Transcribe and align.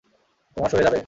তোমার 0.57 0.69
সয়ে 0.71 0.85
যাবে। 0.85 0.99